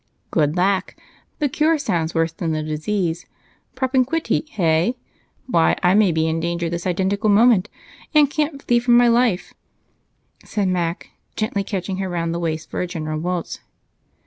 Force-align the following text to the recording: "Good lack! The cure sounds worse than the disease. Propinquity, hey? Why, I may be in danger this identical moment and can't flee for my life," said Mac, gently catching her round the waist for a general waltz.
"Good 0.31 0.55
lack! 0.57 0.99
The 1.37 1.47
cure 1.47 1.77
sounds 1.77 2.15
worse 2.15 2.31
than 2.31 2.53
the 2.53 2.63
disease. 2.63 3.27
Propinquity, 3.75 4.47
hey? 4.49 4.97
Why, 5.45 5.77
I 5.83 5.93
may 5.93 6.11
be 6.11 6.25
in 6.27 6.39
danger 6.39 6.71
this 6.71 6.87
identical 6.87 7.29
moment 7.29 7.69
and 8.11 8.27
can't 8.27 8.63
flee 8.63 8.79
for 8.79 8.89
my 8.89 9.07
life," 9.09 9.53
said 10.43 10.69
Mac, 10.69 11.11
gently 11.35 11.63
catching 11.63 11.97
her 11.97 12.09
round 12.09 12.33
the 12.33 12.39
waist 12.39 12.71
for 12.71 12.81
a 12.81 12.87
general 12.87 13.19
waltz. 13.19 13.59